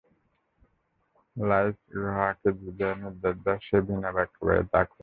[1.35, 4.99] লাঈছ ইউহাওয়াকে যে নির্দেশ দেয়, সে বিনা বাক্য ব্যয়ে তা করে যায়।